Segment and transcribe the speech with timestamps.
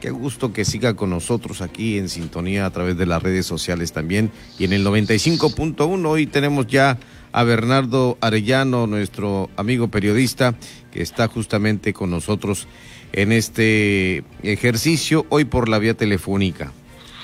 [0.00, 3.92] Qué gusto que siga con nosotros aquí en sintonía a través de las redes sociales
[3.92, 4.32] también.
[4.58, 6.98] Y en el 95.1 hoy tenemos ya
[7.32, 10.54] a Bernardo Arellano, nuestro amigo periodista,
[10.90, 12.66] que está justamente con nosotros
[13.12, 16.72] en este ejercicio hoy por la vía telefónica.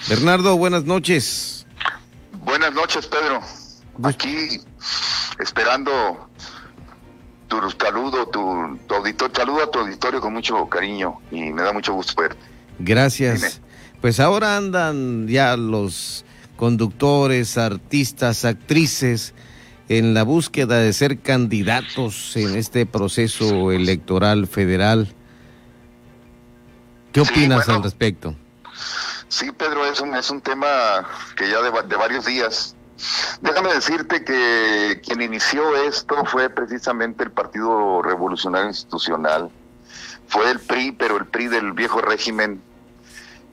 [0.09, 1.66] Bernardo, buenas noches.
[2.45, 3.41] Buenas noches, Pedro.
[4.03, 4.61] Aquí
[5.41, 6.30] esperando
[7.49, 11.73] tu saludo, tu, tu auditor, saludo a tu auditorio con mucho cariño y me da
[11.73, 12.41] mucho gusto verte.
[12.79, 13.61] Gracias.
[14.01, 16.25] Pues ahora andan ya los
[16.57, 19.35] conductores, artistas, actrices
[19.89, 25.08] en la búsqueda de ser candidatos en este proceso electoral federal.
[27.13, 28.36] ¿Qué opinas al respecto?
[29.29, 30.69] Sí, Pedro, es un, es un tema
[31.36, 32.77] que ya de, de varios días.
[33.41, 39.50] Déjame decirte que quien inició esto fue precisamente el Partido Revolucionario Institucional.
[40.27, 42.61] Fue el PRI, pero el PRI del viejo régimen,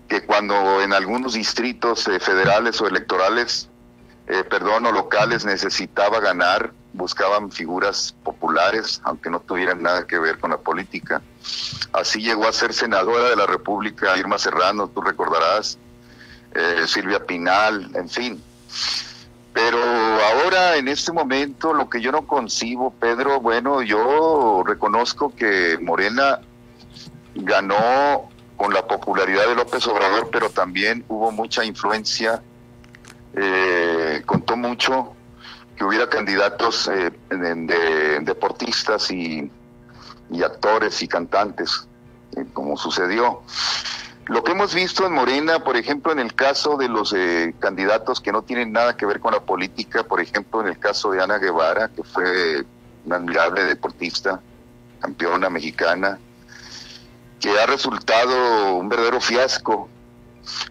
[0.08, 3.70] que cuando en algunos distritos eh, federales o electorales,
[4.28, 10.40] eh, perdón, o locales necesitaba ganar, buscaban figuras populares, aunque no tuvieran nada que ver
[10.40, 11.22] con la política.
[11.94, 15.78] Así llegó a ser senadora de la República Irma Serrano, tú recordarás,
[16.54, 18.44] eh, Silvia Pinal, en fin.
[19.56, 25.78] Pero ahora, en este momento, lo que yo no concibo, Pedro, bueno, yo reconozco que
[25.82, 26.42] Morena
[27.36, 32.44] ganó con la popularidad de López Obrador, pero también hubo mucha influencia,
[33.34, 35.14] eh, contó mucho
[35.78, 39.50] que hubiera candidatos eh, de, deportistas y,
[40.44, 41.88] actores y cantantes,
[42.36, 43.42] eh, como sucedió.
[44.28, 48.20] Lo que hemos visto en Morena, por ejemplo, en el caso de los eh, candidatos
[48.20, 51.22] que no tienen nada que ver con la política, por ejemplo, en el caso de
[51.22, 52.66] Ana Guevara, que fue
[53.06, 54.42] una admirable deportista,
[55.00, 56.18] campeona mexicana,
[57.40, 59.90] que ha resultado un verdadero fiasco.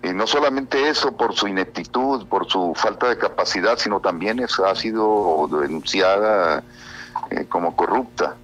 [0.02, 4.66] Y no solamente eso, por su ineptitud, por su falta de capacidad, sino también eso
[4.66, 6.64] ha sido denunciada
[7.30, 8.34] eh, como corrupta.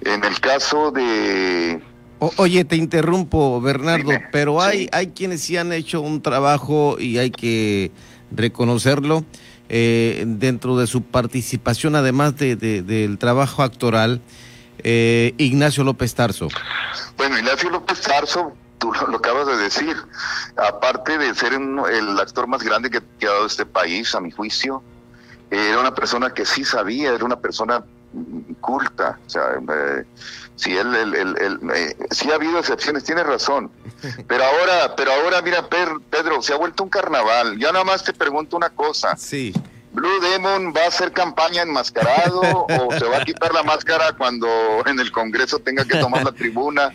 [0.00, 1.82] En el caso de...
[2.18, 7.30] oye, te interrumpo, Bernardo, pero hay, hay quienes sí han hecho un trabajo y hay
[7.30, 7.92] que
[8.30, 9.24] reconocerlo
[9.68, 14.22] eh, dentro de su participación, además de, del trabajo actoral,
[14.78, 16.48] eh, Ignacio López Tarso.
[17.16, 19.94] Bueno, Ignacio López Tarso, tú lo, acabas de decir,
[20.56, 24.82] aparte de ser el actor más grande que, ha dado este país, a mi juicio,
[25.50, 27.84] era una persona que sí sabía, era una persona
[28.60, 30.04] culta, o sea, eh,
[30.56, 33.70] si él, eh, sí ha habido excepciones, tiene razón,
[34.28, 37.58] pero ahora, pero ahora mira, Pedro, se ha vuelto un carnaval.
[37.58, 39.16] Yo nada más te pregunto una cosa.
[39.16, 39.52] Sí.
[39.92, 44.48] Blue Demon va a hacer campaña enmascarado o se va a quitar la máscara cuando
[44.86, 46.92] en el Congreso tenga que tomar la tribuna.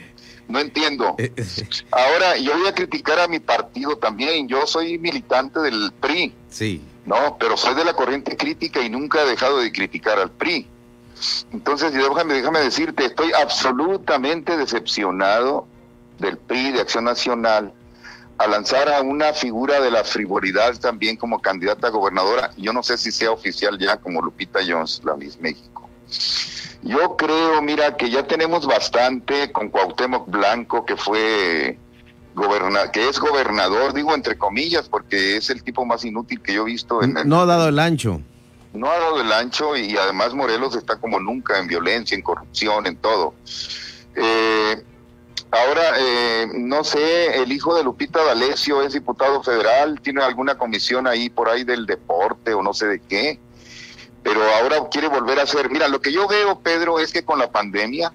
[0.48, 1.16] No entiendo.
[1.92, 4.48] Ahora, yo voy a criticar a mi partido también.
[4.48, 6.34] Yo soy militante del PRI.
[6.50, 6.82] Sí.
[7.06, 10.68] No, pero soy de la corriente crítica y nunca he dejado de criticar al PRI.
[11.52, 15.68] Entonces, déjame, déjame decirte, estoy absolutamente decepcionado
[16.20, 17.74] del PRI, de Acción Nacional,
[18.38, 22.52] a lanzar a una figura de la frivolidad también como candidata a gobernadora.
[22.58, 25.90] Yo no sé si sea oficial ya como Lupita Jones, la Miss México.
[26.82, 31.78] Yo creo, mira, que ya tenemos bastante con Cuauhtémoc Blanco, que fue
[32.36, 36.64] goberna que es gobernador, digo entre comillas, porque es el tipo más inútil que yo
[36.64, 37.02] he visto.
[37.04, 38.22] En No ha dado el ancho.
[38.74, 42.88] No ha dado el ancho y además Morelos está como nunca en violencia, en corrupción,
[42.88, 43.36] en todo.
[44.16, 44.84] Eh,
[45.54, 51.06] Ahora, eh, no sé, el hijo de Lupita D'Alessio es diputado federal, tiene alguna comisión
[51.06, 53.40] ahí por ahí del deporte o no sé de qué,
[54.24, 55.70] pero ahora quiere volver a hacer.
[55.70, 58.12] Mira, lo que yo veo, Pedro, es que con la pandemia,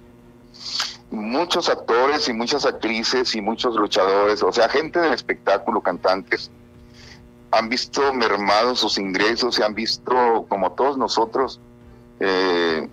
[1.11, 6.51] muchos actores y muchas actrices y muchos luchadores, o sea, gente del espectáculo, cantantes,
[7.51, 11.59] han visto mermados sus ingresos, se han visto, como todos nosotros,
[12.19, 12.87] eh,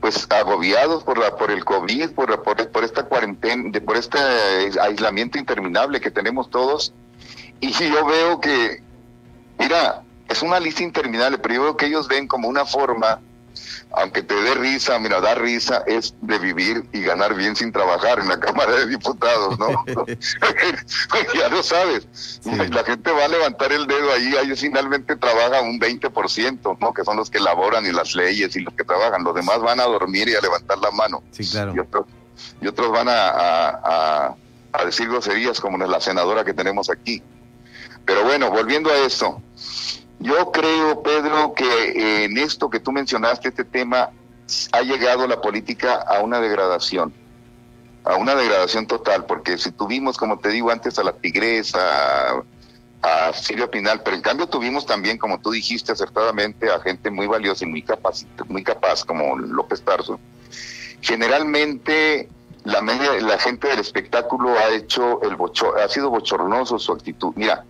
[0.00, 4.18] pues agobiados por la por el covid por, por, esta cuarentena por este
[4.80, 6.92] aislamiento interminable que tenemos todos.
[7.60, 8.82] Y yo veo que
[9.58, 13.20] mira es una lista interminable pero yo veo que ellos ven como una forma
[13.94, 18.18] aunque te dé risa, mira, da risa es de vivir y ganar bien sin trabajar
[18.20, 19.84] en la Cámara de Diputados, ¿no?
[21.34, 22.06] ya lo sabes.
[22.70, 26.94] La gente va a levantar el dedo ahí, ellos finalmente trabajan un 20%, ¿no?
[26.94, 29.24] Que son los que elaboran y las leyes y los que trabajan.
[29.24, 31.22] Los demás van a dormir y a levantar la mano.
[31.30, 31.74] Sí, claro.
[31.74, 32.06] Y otros,
[32.60, 34.36] y otros van a, a,
[34.72, 37.22] a decir groserías como la senadora que tenemos aquí.
[38.04, 39.40] Pero bueno, volviendo a esto.
[40.22, 44.10] Yo creo, Pedro, que eh, en esto que tú mencionaste, este tema,
[44.70, 47.12] ha llegado la política a una degradación.
[48.04, 52.42] a una degradación total, porque si tuvimos, como te digo antes, a la tigresa,
[53.00, 57.26] a, Silvia Pinal, pero en cambio tuvimos también, como tú dijiste acertadamente, a gente muy
[57.26, 60.18] valiosa y muy capaz, muy capaz como López Tarso.
[61.00, 62.28] Generalmente
[62.64, 67.32] la media, la gente del espectáculo ha hecho el bochor, ha sido bochornoso su actitud.
[67.36, 67.64] Mira,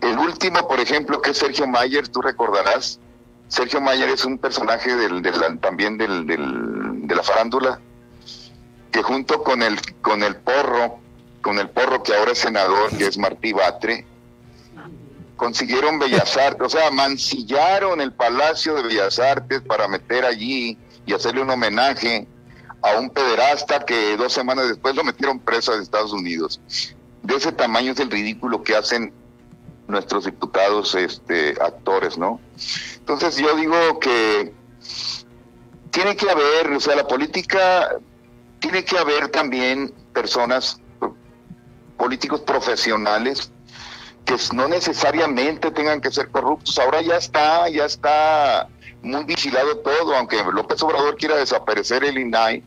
[0.00, 2.98] el último, por ejemplo, que es Sergio Mayer, tú recordarás,
[3.48, 5.22] Sergio Mayer es un personaje del,
[5.60, 7.80] también del, de la farándula,
[8.90, 10.98] que junto con el, con el porro,
[11.42, 14.06] con el porro que ahora es senador, que es Martí Batre,
[15.36, 20.76] consiguieron Bellas Artes, o sea, mancillaron el Palacio de Bellas Artes para meter allí
[21.06, 22.26] y hacerle un homenaje
[22.82, 26.60] a un pederasta que dos semanas después lo metieron preso en Estados Unidos.
[27.22, 29.12] De ese tamaño es el ridículo que hacen
[29.90, 32.40] nuestros diputados este, actores, ¿no?
[32.98, 34.52] Entonces yo digo que
[35.90, 37.98] tiene que haber, o sea, la política,
[38.58, 40.80] tiene que haber también personas,
[41.96, 43.52] políticos profesionales,
[44.24, 46.78] que no necesariamente tengan que ser corruptos.
[46.78, 48.68] Ahora ya está, ya está
[49.02, 52.62] muy vigilado todo, aunque López Obrador quiera desaparecer el INAI,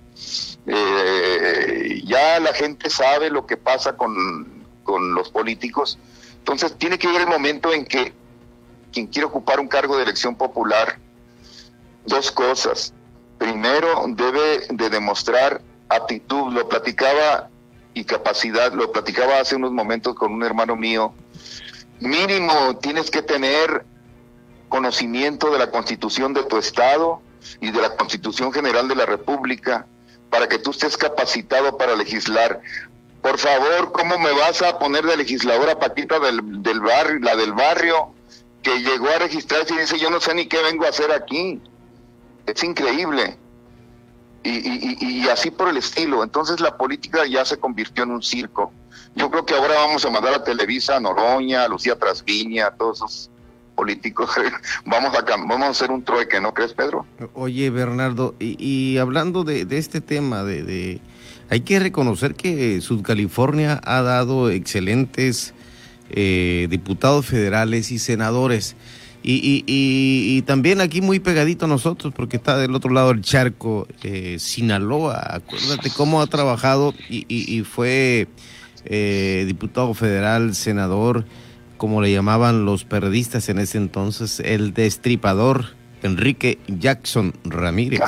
[0.65, 5.97] eh, ya la gente sabe lo que pasa con, con los políticos.
[6.43, 8.11] Entonces tiene que llegar el momento en que
[8.91, 10.99] quien quiere ocupar un cargo de elección popular,
[12.05, 12.93] dos cosas.
[13.37, 17.47] Primero, debe de demostrar aptitud, lo platicaba
[17.93, 21.13] y capacidad, lo platicaba hace unos momentos con un hermano mío.
[22.01, 23.85] Mínimo tienes que tener
[24.67, 27.21] conocimiento de la constitución de tu estado
[27.61, 29.87] y de la constitución general de la República
[30.29, 32.59] para que tú estés capacitado para legislar.
[33.23, 37.53] Por favor, ¿cómo me vas a poner de legisladora Paquita del, del barrio, la del
[37.53, 38.13] barrio?
[38.63, 41.61] que llegó a registrarse y dice, yo no sé ni qué vengo a hacer aquí.
[42.47, 43.37] Es increíble.
[44.45, 46.23] Y, así por el estilo.
[46.23, 48.71] Entonces la política ya se convirtió en un circo.
[49.15, 52.71] Yo creo que ahora vamos a mandar a Televisa, a Noroña, a Lucía Trasviña, a
[52.71, 53.31] todos esos
[53.75, 54.31] políticos.
[54.85, 57.05] vamos a, vamos a hacer un trueque, ¿no crees, Pedro?
[57.33, 60.99] Oye, Bernardo, y, hablando de, este tema, de,
[61.49, 65.53] hay que reconocer que Sud California ha dado excelentes
[66.09, 68.75] eh, diputados federales y senadores.
[69.25, 73.87] Y, y, también aquí muy pegadito a nosotros, porque está del otro lado del charco,
[74.03, 75.35] eh, Sinaloa.
[75.35, 78.27] Acuérdate cómo ha trabajado y, fue
[78.83, 81.25] eh, diputado federal, senador,
[81.77, 85.67] como le llamaban los periodistas en ese entonces, el destripador
[86.03, 88.01] Enrique Jackson Ramírez,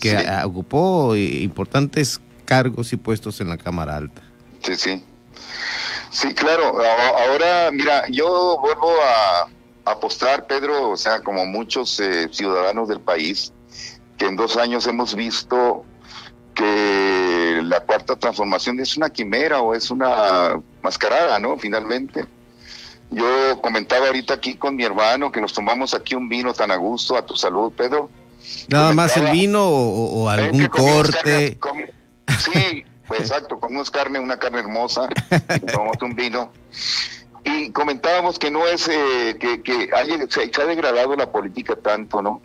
[0.00, 4.22] que ocupó importantes cargos y puestos en la Cámara Alta.
[4.62, 5.04] Sí, sí.
[6.10, 6.78] Sí, claro.
[7.28, 8.90] Ahora, mira, yo vuelvo
[9.84, 13.52] a apostar, Pedro, o sea, como muchos eh, ciudadanos del país,
[14.16, 15.84] que en dos años hemos visto
[16.54, 21.58] que la cuarta transformación es una quimera o es una mascarada, ¿no?
[21.58, 22.24] Finalmente.
[23.10, 26.76] Yo comentaba ahorita aquí con mi hermano que nos tomamos aquí un vino tan a
[26.76, 28.08] gusto, a tu salud, Pedro.
[28.68, 31.58] Nada más el vino o, algún corte.
[32.38, 35.08] Sí, pues exacto, comimos carne, una carne hermosa,
[35.72, 36.52] tomamos un vino.
[37.44, 42.20] Y comentábamos que no es eh, que, que haya, se, ha degradado la política tanto,
[42.20, 42.42] ¿no?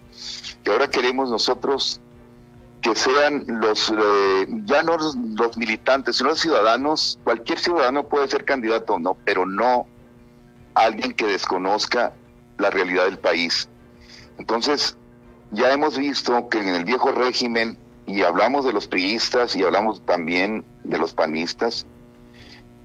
[0.64, 2.00] Que ahora queremos nosotros
[2.82, 8.44] que sean los, eh, ya no los, militantes, sino los ciudadanos, cualquier ciudadano puede ser
[8.44, 9.88] candidato no, pero no
[10.74, 12.14] alguien que desconozca
[12.58, 13.70] la realidad del país.
[14.38, 14.98] Entonces,
[15.52, 17.78] ya hemos visto que en el viejo régimen
[18.14, 21.88] y hablamos de los priistas y hablamos también de los panistas,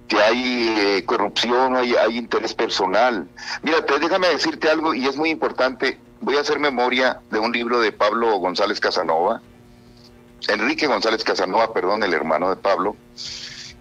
[0.08, 3.28] que hay eh, corrupción, hay, hay interés personal.
[3.62, 6.00] Mira, déjame decirte algo y es muy importante.
[6.22, 9.42] Voy a hacer memoria de un libro de Pablo González Casanova,
[10.48, 12.96] Enrique González Casanova, perdón, el hermano de Pablo,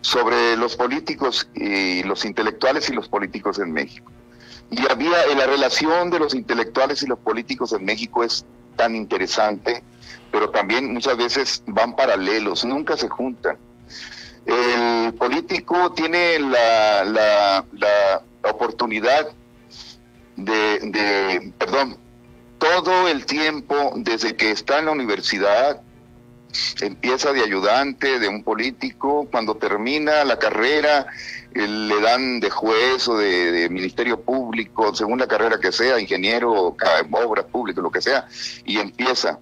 [0.01, 4.11] sobre los políticos y los intelectuales y los políticos en México.
[4.69, 8.43] Y había en la relación de los intelectuales y los políticos en México es
[8.75, 9.81] tan interesante
[10.31, 13.57] pero también muchas veces van paralelos, nunca se juntan.
[14.45, 19.27] El político tiene la, la, oportunidad
[20.37, 21.97] de, de, perdón,
[22.57, 25.81] todo el tiempo desde que está en la universidad,
[26.81, 31.07] empieza de ayudante de un político, cuando termina la carrera
[31.53, 35.99] eh, le dan de juez o de, de, ministerio público, según la carrera que sea,
[35.99, 36.75] ingeniero,
[37.11, 38.27] obras públicas, lo que sea,
[38.65, 39.39] y empieza.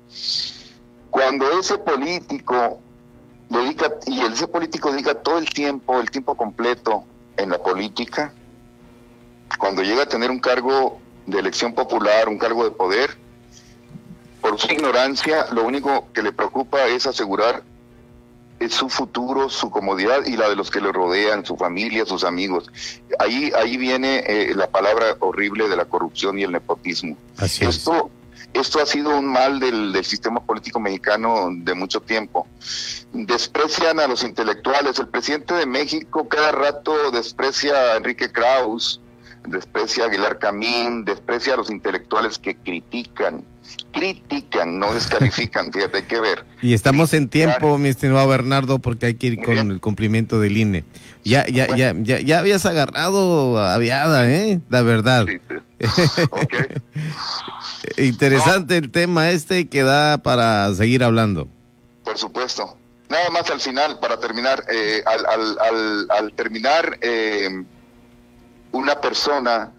[1.16, 2.82] Cuando ese político
[3.48, 7.06] dedica, y ese político dedica todo el tiempo, el tiempo completo
[7.38, 8.34] en la política,
[9.58, 13.18] cuando llega a tener un cargo de elección popular, un cargo de poder,
[14.42, 17.64] por su ignorancia, lo único que le preocupa es asegurar
[18.60, 22.26] es su futuro, su comodidad y la de los que le rodean, su familia, sus
[22.26, 22.70] amigos.
[23.20, 27.16] Ahí, ahí viene eh, la palabra horrible de la corrupción y el nepotismo.
[27.40, 28.12] esto,
[28.54, 32.48] esto ha sido un mal del, del, sistema político mexicano de mucho tiempo.
[33.14, 35.00] Desprecian a los intelectuales.
[35.00, 39.02] El presidente de México cada rato desprecia a Enrique Kraus,
[39.48, 43.44] desprecia a Aguilar Camín, desprecia a los intelectuales que critican,
[43.92, 46.46] critican, no descalifican, fíjate, hay que ver.
[46.62, 50.58] Y estamos en tiempo, mi estimado Bernardo, porque hay que ir con el cumplimiento del
[50.58, 50.84] INE.
[51.24, 54.60] Ya, ya, ya, ya, ya habías agarrado aviada, ¿eh?
[54.70, 55.26] La verdad.
[57.98, 61.48] Interesante el tema este que da para seguir hablando.
[62.04, 62.78] Por supuesto.
[63.10, 67.64] Nada más al final, para terminar, eh, al, al, al, al, terminar, eh,
[68.72, 69.72] una persona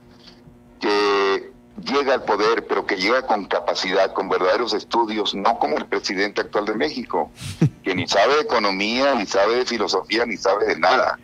[0.80, 1.52] que
[1.84, 6.40] llega al poder, pero que llega con capacidad, con verdaderos estudios, no como el presidente
[6.40, 7.30] actual de México,
[7.82, 11.18] que ni sabe de economía, ni sabe de filosofía, ni sabe de nada.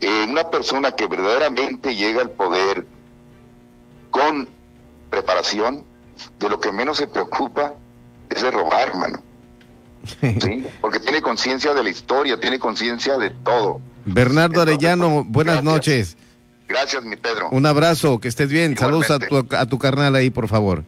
[0.00, 2.86] Eh, una persona que verdaderamente llega al poder
[6.38, 7.74] de lo que menos se preocupa
[8.28, 9.22] es de robar, hermano.
[10.20, 10.66] ¿Sí?
[10.80, 13.80] Porque tiene conciencia de la historia, tiene conciencia de todo.
[14.04, 16.16] Bernardo Arellano, buenas noches.
[16.68, 17.48] Gracias, mi Pedro.
[17.50, 18.76] Un abrazo, que estés bien.
[18.76, 20.78] Saludos a tu, a tu carnal ahí, por favor.